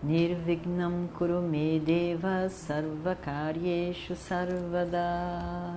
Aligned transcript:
Nirvignam 0.00 1.08
Kurume 1.18 1.80
Deva 1.80 2.48
Sarvakaryeshu 2.48 4.14
Sarvada. 4.14 5.74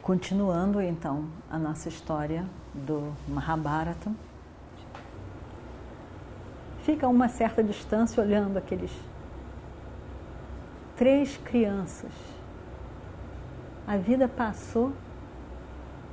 Continuando 0.00 0.80
então 0.80 1.26
a 1.50 1.58
nossa 1.58 1.88
história 1.88 2.46
do 2.72 3.12
Mahabharata, 3.26 4.12
fica 6.84 7.06
a 7.06 7.08
uma 7.08 7.28
certa 7.28 7.64
distância 7.64 8.22
olhando 8.22 8.58
aqueles 8.58 8.92
três 10.96 11.36
crianças. 11.38 12.12
A 13.88 13.96
vida 13.96 14.28
passou 14.28 14.92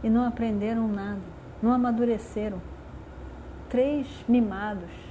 e 0.01 0.09
não 0.09 0.25
aprenderam 0.25 0.87
nada, 0.87 1.21
não 1.61 1.71
amadureceram. 1.71 2.59
Três 3.69 4.07
mimados 4.27 5.08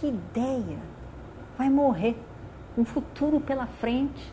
que 0.00 0.06
ideia! 0.06 0.78
Vai 1.58 1.68
morrer. 1.68 2.16
Um 2.76 2.84
futuro 2.84 3.38
pela 3.38 3.66
frente. 3.66 4.32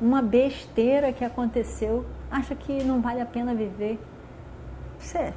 Uma 0.00 0.20
besteira 0.20 1.12
que 1.12 1.24
aconteceu. 1.24 2.04
Acha 2.30 2.54
que 2.54 2.84
não 2.84 3.00
vale 3.00 3.20
a 3.20 3.26
pena 3.26 3.54
viver. 3.54 3.98
Você, 4.98 5.32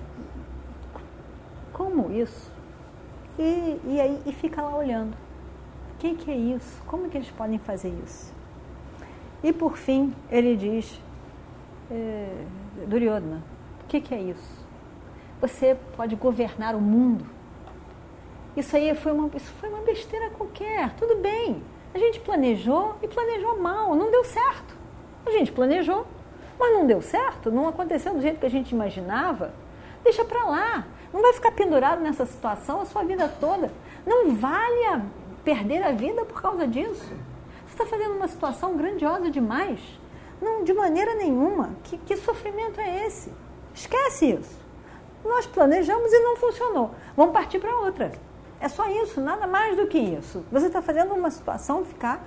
como 1.72 2.12
isso? 2.12 2.52
E, 3.40 3.80
e 3.86 4.02
aí 4.02 4.22
e 4.25 4.34
fica 4.34 4.62
lá 4.62 4.75
olhando. 4.75 5.14
O 5.94 5.98
que, 5.98 6.16
que 6.16 6.30
é 6.30 6.36
isso? 6.36 6.81
Como 6.86 7.09
que 7.09 7.18
eles 7.18 7.31
podem 7.31 7.58
fazer 7.58 7.90
isso? 8.03 8.34
E 9.44 9.53
por 9.53 9.78
fim, 9.78 10.14
ele 10.30 10.56
diz, 10.56 11.00
é, 11.90 12.45
Duryodhana, 12.88 13.42
o 13.84 13.88
que, 13.88 14.02
que 14.02 14.14
é 14.14 14.22
isso? 14.22 14.66
Você 15.40 15.78
pode 15.95 16.16
governar 16.16 16.75
o 16.75 16.81
mundo 16.81 17.37
isso 18.58 18.75
aí 18.75 18.95
foi 18.95 19.11
uma, 19.11 19.30
isso 19.36 19.52
foi 19.59 19.69
uma 19.69 19.81
besteira 19.81 20.31
qualquer, 20.31 20.91
tudo 20.95 21.16
bem. 21.17 21.63
A 21.94 22.00
gente 22.00 22.19
planejou 22.19 22.95
e 23.03 23.08
planejou 23.08 23.59
mal, 23.59 23.95
não 23.95 24.09
deu 24.09 24.23
certo. 24.23 24.75
A 25.25 25.30
gente 25.30 25.52
planejou, 25.52 26.08
mas 26.58 26.73
não 26.73 26.88
deu 26.88 27.00
certo, 27.00 27.52
não 27.52 27.67
aconteceu 27.67 28.16
do 28.16 28.22
jeito 28.22 28.39
que 28.39 28.47
a 28.47 28.50
gente 28.50 28.72
imaginava. 28.72 29.53
Deixa 30.03 30.25
para 30.25 30.44
lá. 30.44 30.88
Não 31.13 31.22
vai 31.22 31.33
ficar 31.33 31.52
pendurado 31.52 32.02
nessa 32.02 32.25
situação 32.25 32.81
a 32.81 32.85
sua 32.85 33.03
vida 33.03 33.31
toda. 33.39 33.72
Não 34.05 34.35
vale 34.35 34.85
a 34.85 35.02
perder 35.44 35.83
a 35.83 35.91
vida 35.91 36.25
por 36.25 36.41
causa 36.41 36.67
disso. 36.67 37.13
Você 37.66 37.73
está 37.73 37.85
fazendo 37.85 38.16
uma 38.16 38.28
situação 38.28 38.75
grandiosa 38.75 39.30
demais. 39.30 39.80
Não, 40.41 40.63
de 40.63 40.73
maneira 40.73 41.13
nenhuma. 41.13 41.75
Que, 41.83 41.97
que 41.97 42.17
sofrimento 42.17 42.81
é 42.81 43.05
esse? 43.05 43.31
Esquece 43.73 44.31
isso. 44.31 44.58
Nós 45.23 45.45
planejamos 45.45 46.11
e 46.11 46.19
não 46.19 46.35
funcionou. 46.38 46.91
Vamos 47.16 47.33
partir 47.33 47.59
para 47.59 47.78
outra. 47.78 48.11
É 48.59 48.67
só 48.67 48.89
isso, 48.89 49.22
nada 49.22 49.45
mais 49.45 49.77
do 49.77 49.88
que 49.88 49.97
isso. 49.97 50.44
Você 50.52 50.67
está 50.67 50.81
fazendo 50.81 51.13
uma 51.13 51.30
situação 51.30 51.86
ficar 51.86 52.23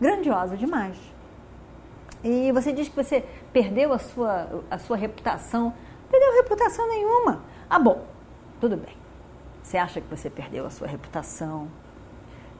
grandiosa 0.00 0.56
demais. 0.56 0.96
E 2.24 2.50
você 2.52 2.72
diz 2.72 2.88
que 2.88 2.96
você 2.96 3.24
perdeu 3.52 3.92
a 3.92 3.98
sua, 3.98 4.64
a 4.70 4.78
sua 4.78 4.96
reputação. 4.96 5.72
Perdeu 6.10 6.42
reputação 6.42 6.88
nenhuma. 6.88 7.42
Ah, 7.68 7.78
bom, 7.78 8.04
tudo 8.60 8.76
bem. 8.76 8.96
Você 9.62 9.76
acha 9.76 10.00
que 10.00 10.08
você 10.08 10.30
perdeu 10.30 10.64
a 10.64 10.70
sua 10.70 10.86
reputação, 10.86 11.68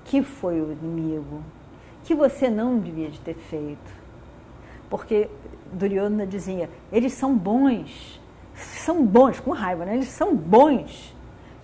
que 0.04 0.22
foi 0.22 0.60
o 0.60 0.72
inimigo, 0.72 1.42
que 2.04 2.14
você 2.14 2.50
não 2.50 2.78
devia 2.78 3.08
de 3.08 3.20
ter 3.20 3.34
feito. 3.34 3.92
Porque 4.90 5.30
Duryodhana 5.72 6.26
dizia, 6.26 6.68
eles 6.92 7.12
são 7.12 7.36
bons, 7.36 8.20
são 8.54 9.04
bons, 9.04 9.40
com 9.40 9.52
raiva, 9.52 9.84
né? 9.84 9.94
Eles 9.94 10.08
são 10.08 10.34
bons. 10.34 11.14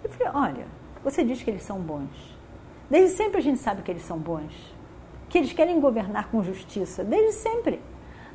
Eu 0.03 0.11
falei, 0.11 0.33
olha, 0.35 0.67
você 1.03 1.25
diz 1.25 1.43
que 1.43 1.51
eles 1.51 1.63
são 1.63 1.79
bons. 1.79 2.37
Desde 2.89 3.17
sempre 3.17 3.39
a 3.39 3.43
gente 3.43 3.59
sabe 3.59 3.83
que 3.83 3.91
eles 3.91 4.03
são 4.03 4.19
bons. 4.19 4.53
Que 5.29 5.39
eles 5.39 5.53
querem 5.53 5.81
governar 5.81 6.29
com 6.31 6.43
justiça. 6.43 7.03
Desde 7.03 7.33
sempre. 7.33 7.81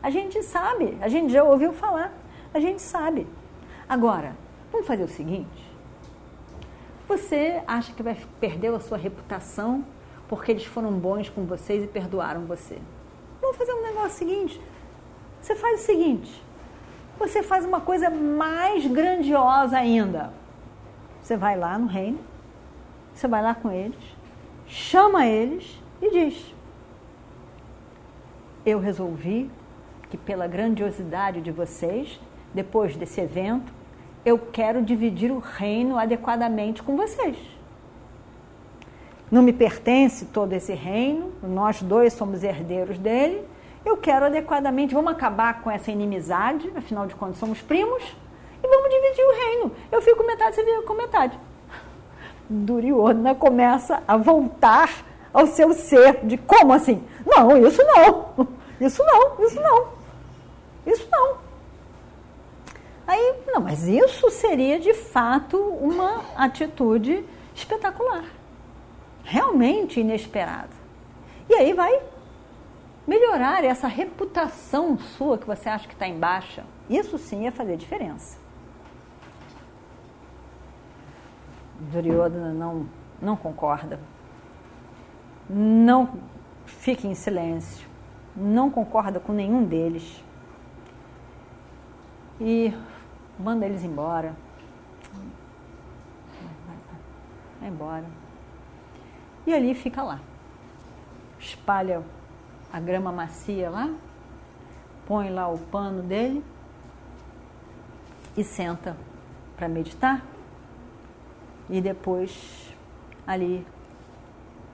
A 0.01 0.09
gente 0.09 0.41
sabe, 0.44 0.97
a 1.01 1.07
gente 1.07 1.31
já 1.31 1.44
ouviu 1.44 1.73
falar. 1.73 2.13
A 2.53 2.59
gente 2.59 2.81
sabe. 2.81 3.27
Agora, 3.88 4.35
vamos 4.72 4.88
fazer 4.88 5.03
o 5.03 5.07
seguinte. 5.07 5.67
Você 7.07 7.61
acha 7.66 7.94
que 7.94 8.03
vai 8.03 8.17
perder 8.39 8.73
a 8.73 8.79
sua 8.79 8.97
reputação 8.97 9.85
porque 10.27 10.51
eles 10.51 10.66
foram 10.66 10.91
bons 10.91 11.29
com 11.29 11.45
vocês 11.45 11.83
e 11.83 11.88
perdoaram 11.88 12.41
você? 12.41 12.77
Vamos 13.41 13.56
fazer 13.56 13.73
um 13.73 13.81
negócio 13.81 14.17
seguinte. 14.17 14.59
Você 15.41 15.56
faz 15.56 15.81
o 15.81 15.83
seguinte. 15.85 16.44
Você 17.17 17.41
faz 17.41 17.63
uma 17.63 17.79
coisa 17.79 18.09
mais 18.09 18.85
grandiosa 18.85 19.77
ainda. 19.77 20.33
Você 21.22 21.38
vai 21.38 21.57
lá 21.57 21.77
no 21.77 21.88
reino, 21.88 22.19
você 23.17 23.28
vai 23.28 23.41
lá 23.41 23.55
com 23.55 23.72
eles, 23.72 23.97
chama 24.67 25.25
eles 25.25 25.81
e 26.01 26.11
diz: 26.11 26.55
Eu 28.66 28.79
resolvi 28.79 29.50
que, 30.09 30.17
pela 30.17 30.47
grandiosidade 30.47 31.41
de 31.41 31.51
vocês, 31.51 32.19
depois 32.53 32.95
desse 32.95 33.19
evento, 33.19 33.73
eu 34.23 34.38
quero 34.38 34.83
dividir 34.83 35.31
o 35.31 35.39
reino 35.39 35.97
adequadamente 35.97 36.83
com 36.83 36.95
vocês. 36.95 37.38
Não 39.31 39.41
me 39.41 39.51
pertence 39.51 40.25
todo 40.27 40.53
esse 40.53 40.73
reino, 40.73 41.33
nós 41.41 41.81
dois 41.81 42.13
somos 42.13 42.44
herdeiros 42.44 42.97
dele. 43.00 43.44
Eu 43.83 43.97
quero 43.97 44.25
adequadamente, 44.25 44.94
vamos 44.94 45.11
acabar 45.11 45.61
com 45.61 45.72
essa 45.72 45.91
inimizade, 45.91 46.72
afinal 46.75 47.07
de 47.07 47.16
contas 47.16 47.38
somos 47.38 47.61
primos, 47.61 48.03
e 48.63 48.67
vamos 48.67 48.89
dividir 48.89 49.23
o 49.23 49.35
reino. 49.35 49.72
Eu 49.91 50.01
fico 50.01 50.17
com 50.17 50.27
metade, 50.27 50.56
você 50.56 50.63
fica 50.63 50.81
com 50.83 50.94
metade. 50.94 51.39
Duryodhana 52.50 53.35
começa 53.35 54.02
a 54.08 54.18
voltar 54.18 55.06
ao 55.34 55.47
seu 55.47 55.74
ser 55.74 56.25
de 56.25 56.38
como 56.38 56.74
assim? 56.74 57.03
Não, 57.25 57.58
isso 57.58 57.81
não, 57.84 58.47
isso 58.80 59.03
não, 59.03 59.46
isso 59.46 59.62
não, 59.62 59.88
isso 60.86 61.07
não. 61.12 61.38
Aí, 63.06 63.36
não, 63.47 63.62
mas 63.62 63.88
isso 63.88 64.30
seria 64.30 64.80
de 64.80 64.94
fato 64.94 65.57
uma 65.57 66.22
atitude 66.36 67.24
espetacular, 67.56 68.25
realmente 69.24 70.00
inesperada. 70.00 70.75
E 71.50 71.53
aí 71.53 71.74
vai 71.74 72.02
melhorar 73.07 73.63
essa 73.63 73.88
reputação 73.88 74.97
sua 75.00 75.38
que 75.38 75.47
você 75.47 75.69
acha 75.69 75.88
que 75.88 75.94
está 75.94 76.06
em 76.07 76.19
baixa. 76.19 76.66
Isso 76.90 77.18
sim 77.18 77.44
ia 77.44 77.52
fazer 77.52 77.78
diferença. 77.78 78.38
Duryodhana 81.79 82.53
não, 82.53 82.88
não 83.21 83.35
concorda. 83.35 83.99
Não 85.49 86.09
fica 86.65 87.07
em 87.07 87.15
silêncio. 87.15 87.88
Não 88.35 88.69
concorda 88.69 89.19
com 89.19 89.33
nenhum 89.33 89.63
deles. 89.63 90.23
E 92.39 92.73
manda 93.39 93.65
eles 93.65 93.83
embora. 93.83 94.35
Vai 97.59 97.69
embora. 97.69 98.05
E 99.45 99.53
ali 99.53 99.73
fica 99.73 100.03
lá. 100.03 100.19
Espalha 101.39 102.03
a 102.71 102.80
grama 102.80 103.12
macia 103.12 103.69
lá, 103.69 103.89
põe 105.06 105.30
lá 105.30 105.47
o 105.47 105.57
pano 105.57 106.03
dele 106.03 106.44
e 108.35 108.44
senta 108.44 108.95
para 109.56 109.68
meditar. 109.68 110.21
E 111.69 111.81
depois, 111.81 112.74
ali, 113.25 113.66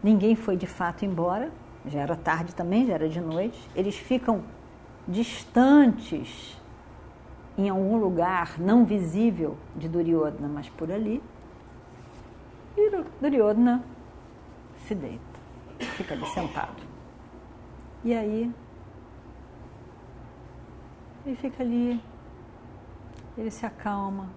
ninguém 0.02 0.36
foi 0.36 0.56
de 0.56 0.68
fato 0.68 1.04
embora, 1.04 1.52
já 1.86 2.02
era 2.02 2.16
tarde 2.16 2.54
também, 2.54 2.86
já 2.86 2.94
era 2.94 3.10
de 3.10 3.20
noite. 3.20 3.60
Eles 3.76 3.96
ficam 3.96 4.44
distantes 5.08 6.60
em 7.58 7.70
algum 7.70 7.98
lugar 7.98 8.60
não 8.60 8.86
visível 8.86 9.58
de 9.76 9.88
Duryodhana, 9.88 10.48
mas 10.48 10.70
por 10.70 10.92
ali. 10.92 11.22
E 12.78 12.90
Duryodhana 13.22 13.84
se 14.88 14.96
deita, 14.96 15.40
fica 15.80 16.14
ali 16.14 16.26
sentado. 16.28 16.82
E 18.04 18.14
aí, 18.14 18.52
ele 21.26 21.36
fica 21.36 21.64
ali, 21.64 22.02
ele 23.38 23.50
se 23.50 23.66
acalma, 23.66 24.30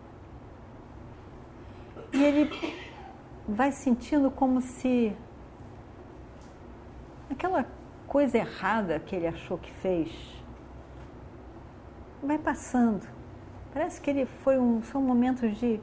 e 2.12 2.22
ele 2.22 2.50
vai 3.48 3.72
sentindo 3.72 4.30
como 4.30 4.60
se 4.60 5.16
aquela 7.30 7.66
coisa 8.06 8.38
errada 8.38 8.98
que 9.00 9.14
ele 9.14 9.26
achou 9.26 9.58
que 9.58 9.70
fez 9.72 10.36
vai 12.22 12.38
passando. 12.38 13.06
Parece 13.72 14.00
que 14.00 14.10
ele 14.10 14.26
foi 14.42 14.58
um, 14.58 14.82
são 14.82 15.02
momentos 15.02 15.56
de, 15.56 15.80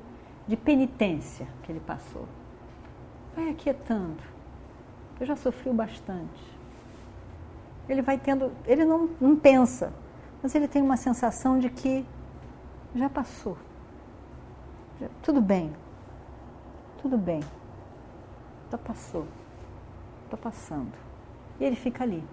de 0.47 0.57
penitência 0.57 1.47
que 1.61 1.71
ele 1.71 1.79
passou. 1.79 2.27
Vai 3.35 3.49
aquietando. 3.49 4.21
Eu 5.19 5.25
já 5.25 5.35
sofri 5.35 5.71
bastante. 5.71 6.53
Ele 7.87 8.01
vai 8.01 8.17
tendo, 8.17 8.51
ele 8.65 8.83
não, 8.83 9.09
não 9.19 9.35
pensa, 9.35 9.93
mas 10.41 10.55
ele 10.55 10.67
tem 10.67 10.81
uma 10.81 10.97
sensação 10.97 11.59
de 11.59 11.69
que 11.69 12.05
já 12.95 13.09
passou. 13.09 13.57
Já, 14.99 15.07
tudo 15.21 15.41
bem. 15.41 15.73
Tudo 17.03 17.17
bem. 17.17 17.41
Já 18.71 18.77
passou. 18.77 19.27
Está 20.23 20.37
passando. 20.37 20.93
E 21.59 21.65
ele 21.65 21.75
fica 21.75 22.01
ali. 22.01 22.23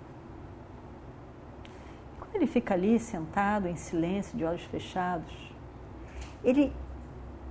Quando 2.20 2.36
ele 2.36 2.46
fica 2.46 2.72
ali, 2.72 3.00
sentado, 3.00 3.66
em 3.66 3.74
silêncio, 3.74 4.38
de 4.38 4.44
olhos 4.44 4.62
fechados, 4.62 5.52
ele, 6.44 6.72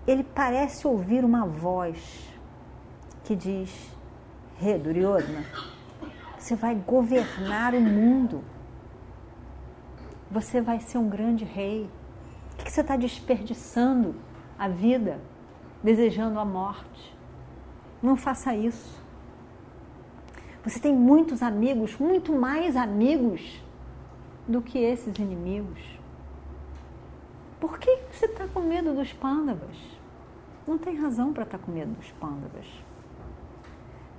ele 0.08 0.24
parece 0.24 0.88
ouvir 0.88 1.26
uma 1.26 1.46
voz 1.46 2.34
que 3.26 3.36
diz: 3.36 3.70
Rei 4.58 4.80
Duryodhana, 4.80 5.44
você 6.38 6.56
vai 6.56 6.74
governar 6.74 7.76
o 7.76 7.82
mundo. 7.82 8.42
Você 10.32 10.62
vai 10.62 10.80
ser 10.80 10.98
um 10.98 11.10
grande 11.10 11.44
rei. 11.44 11.90
Por 12.56 12.64
que 12.64 12.72
você 12.72 12.80
está 12.80 12.96
desperdiçando 12.96 14.16
a 14.58 14.70
vida, 14.70 15.20
desejando 15.84 16.40
a 16.40 16.46
morte? 16.46 17.16
Não 18.02 18.16
faça 18.16 18.56
isso. 18.56 19.00
Você 20.64 20.80
tem 20.80 20.94
muitos 20.94 21.42
amigos, 21.42 21.98
muito 21.98 22.34
mais 22.34 22.76
amigos 22.76 23.64
do 24.48 24.62
que 24.62 24.78
esses 24.78 25.18
inimigos. 25.18 25.80
Por 27.60 27.78
que 27.78 27.98
você 28.12 28.26
está 28.26 28.48
com 28.48 28.62
medo 28.62 28.94
dos 28.94 29.12
pândavas? 29.14 29.78
Não 30.68 30.78
tem 30.78 30.96
razão 30.96 31.34
para 31.34 31.44
estar 31.44 31.58
tá 31.58 31.64
com 31.64 31.72
medo 31.72 31.94
dos 31.94 32.12
pândavas. 32.12 32.66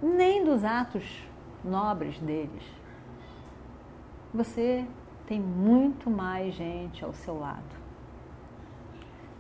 Nem 0.03 0.45
dos 0.45 0.65
atos 0.65 1.05
nobres 1.65 2.19
deles. 2.19 2.65
Você 4.33 4.87
tem 5.27 5.41
muito 5.41 6.11
mais 6.11 6.55
gente 6.55 7.05
ao 7.05 7.13
seu 7.13 7.39
lado. 7.39 7.81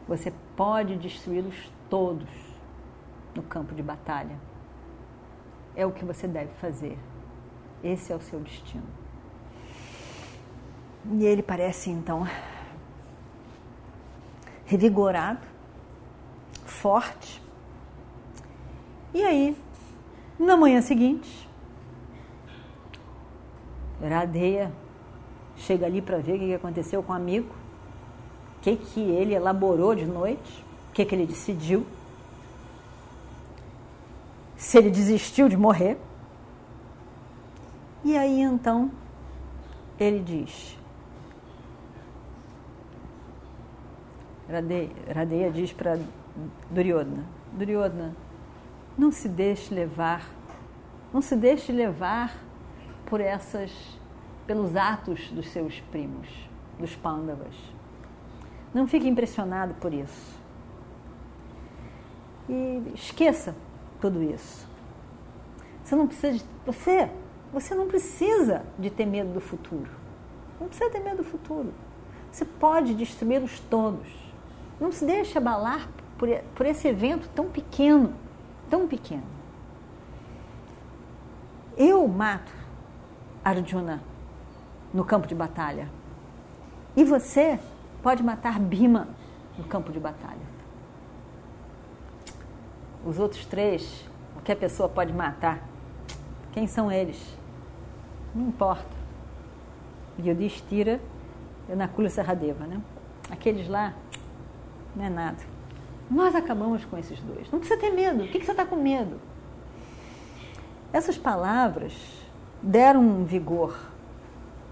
Você 0.07 0.33
pode 0.57 0.97
destruí-los 0.97 1.71
todos 1.91 2.29
no 3.35 3.43
campo 3.43 3.75
de 3.75 3.83
batalha. 3.83 4.39
É 5.77 5.85
o 5.85 5.93
que 5.93 6.05
você 6.05 6.27
deve 6.27 6.53
fazer. 6.55 6.99
Esse 7.85 8.13
é 8.13 8.17
o 8.17 8.21
seu 8.21 8.41
destino. 8.41 8.87
E 11.13 11.25
ele 11.25 11.43
parece 11.43 11.91
então 11.91 12.27
revigorado, 14.65 15.47
forte. 16.65 17.43
E 19.13 19.25
aí, 19.25 19.57
na 20.39 20.57
manhã 20.57 20.81
seguinte, 20.81 21.49
Radeia 24.01 24.71
chega 25.57 25.87
ali 25.87 26.01
para 26.01 26.19
ver 26.19 26.37
o 26.37 26.39
que 26.39 26.55
aconteceu 26.55 27.03
com 27.03 27.13
o 27.13 27.17
amigo, 27.17 27.53
o 28.59 28.61
que, 28.61 28.77
que 28.77 29.01
ele 29.01 29.35
elaborou 29.35 29.95
de 29.95 30.07
noite, 30.07 30.65
o 30.91 30.93
que, 30.93 31.05
que 31.05 31.15
ele 31.15 31.27
decidiu, 31.27 31.87
se 34.57 34.77
ele 34.77 34.91
desistiu 34.91 35.49
de 35.49 35.57
morrer. 35.57 35.97
E 38.05 38.17
aí 38.17 38.41
então 38.41 38.91
ele 39.99 40.19
diz: 40.19 40.77
Radeia, 45.15 45.51
diz 45.51 45.73
para 45.73 45.99
Duryodhana: 46.71 47.25
Duryodhana, 47.53 48.17
não 48.99 49.13
se 49.13 49.29
deixe 49.29 49.73
levar, 49.73 50.29
não 51.13 51.23
se 51.23 51.37
deixe 51.37 51.71
levar 51.71 52.37
por 53.07 53.21
essas, 53.21 53.71
pelos 54.45 54.75
atos 54.75 55.31
dos 55.31 55.49
seus 55.51 55.79
primos, 55.93 56.29
dos 56.81 56.97
Pandavas. 56.97 57.55
Não 58.75 58.89
fique 58.89 59.09
impressionado 59.09 59.75
por 59.75 59.95
isso. 59.95 60.40
E 62.51 62.83
esqueça 62.97 63.55
tudo 64.01 64.21
isso. 64.21 64.67
Você 65.85 65.95
não 65.95 66.09
precisa 66.09 66.33
de, 66.37 66.45
você, 66.67 67.09
você 67.53 67.75
não 67.77 67.87
precisa 67.87 68.65
de 68.77 68.91
ter 68.91 69.07
medo 69.07 69.33
do 69.33 69.41
futuro. 69.41 69.89
Não 70.61 70.67
precisa 70.67 70.91
ter 70.91 70.99
medo 70.99 71.19
do 71.19 71.25
futuro. 71.25 71.73
Você 72.33 72.45
pode 72.45 72.93
destruí-los 72.95 73.61
todos. 73.71 74.09
Não 74.81 74.91
se 74.91 75.05
deixe 75.05 75.39
abalar 75.39 75.89
por, 76.19 76.29
por 76.57 76.67
esse 76.67 76.89
evento 76.89 77.29
tão 77.37 77.47
pequeno, 77.47 78.15
tão 78.69 78.89
pequeno. 78.89 79.23
Eu 81.77 82.07
mato 82.09 82.53
Arjuna 83.45 84.03
no 84.93 85.05
campo 85.05 85.29
de 85.29 85.37
batalha. 85.37 85.89
E 86.97 87.05
você 87.05 87.61
pode 88.03 88.25
matar 88.25 88.59
Bhima 88.59 89.07
no 89.57 89.63
campo 89.65 89.93
de 89.93 90.01
batalha. 90.01 90.60
Os 93.05 93.19
outros 93.19 93.45
três, 93.47 94.05
o 94.37 94.41
que 94.41 94.53
a 94.53 94.57
pessoa 94.57 94.89
pode 94.89 95.13
matar, 95.13 95.67
quem 96.53 96.67
são 96.67 96.91
eles? 96.91 97.21
Não 98.35 98.49
importa. 98.49 99.01
E 100.19 100.29
Nakula 101.75 102.09
Serradeva, 102.09 102.67
né? 102.67 102.81
Aqueles 103.31 103.69
lá, 103.69 103.95
não 104.95 105.05
é 105.05 105.09
nada. 105.09 105.39
Nós 106.11 106.35
acabamos 106.35 106.85
com 106.85 106.99
esses 106.99 107.21
dois. 107.21 107.51
Não 107.51 107.61
precisa 107.61 107.81
ter 107.81 107.91
medo. 107.91 108.25
O 108.25 108.29
que 108.29 108.45
você 108.45 108.51
está 108.51 108.67
com 108.67 108.77
medo? 108.77 109.21
Essas 110.93 111.17
palavras 111.17 111.95
deram 112.61 113.01
um 113.01 113.25
vigor 113.25 113.79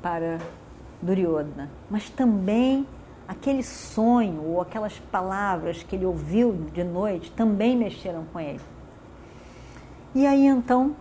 para 0.02 0.38
Duryodhana, 1.00 1.70
mas 1.88 2.10
também 2.10 2.86
aquele 3.28 3.62
sonho 3.62 4.42
ou 4.42 4.62
aquelas 4.62 4.98
palavras 4.98 5.82
que 5.82 5.94
ele 5.94 6.06
ouviu 6.06 6.52
de 6.72 6.82
noite 6.82 7.30
também 7.30 7.76
mexeram 7.76 8.24
com 8.32 8.40
ele. 8.40 8.60
E 10.14 10.26
aí 10.26 10.46
então, 10.46 10.96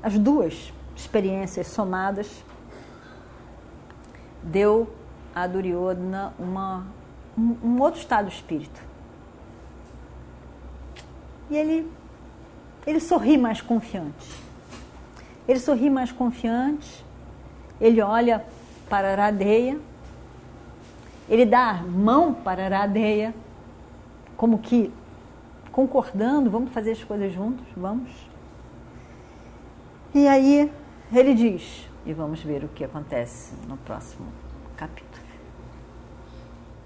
as 0.00 0.16
duas 0.16 0.72
experiências 0.94 1.66
somadas 1.66 2.44
deu 4.40 4.88
a 5.34 5.48
Duryodhana 5.48 6.32
uma, 6.38 6.86
um, 7.36 7.56
um 7.64 7.80
outro 7.80 8.00
estado 8.00 8.28
de 8.28 8.34
espírito. 8.34 8.80
E 11.50 11.56
ele, 11.56 11.90
ele 12.86 13.00
sorri 13.00 13.36
mais 13.36 13.60
confiante. 13.60 14.30
Ele 15.48 15.58
sorri 15.58 15.90
mais 15.90 16.12
confiante, 16.12 17.04
ele 17.80 18.00
olha 18.00 18.46
para 18.88 19.12
a 19.12 19.16
Radeia, 19.16 19.78
ele 21.28 21.46
dá 21.46 21.70
a 21.70 21.82
mão 21.82 22.34
para 22.34 22.66
a 22.66 22.68
Radeia, 22.68 23.34
como 24.36 24.58
que 24.58 24.92
concordando, 25.72 26.50
vamos 26.50 26.72
fazer 26.72 26.92
as 26.92 27.02
coisas 27.02 27.32
juntos, 27.32 27.66
vamos. 27.76 28.10
E 30.14 30.28
aí 30.28 30.70
ele 31.12 31.34
diz, 31.34 31.88
e 32.06 32.12
vamos 32.12 32.42
ver 32.42 32.64
o 32.64 32.68
que 32.68 32.84
acontece 32.84 33.54
no 33.66 33.76
próximo 33.78 34.26
capítulo. 34.76 35.24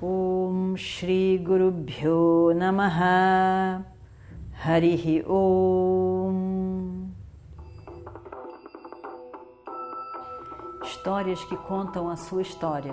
Om 0.01 0.77
Shri 0.77 1.39
Guru 1.39 1.73
Bhyo 1.73 2.55
Namaha 2.55 3.85
Harihi 4.65 5.25
Om 5.27 7.09
histórias 11.09 11.43
que 11.45 11.57
contam 11.57 12.09
a 12.09 12.17
sua 12.17 12.43
história, 12.43 12.93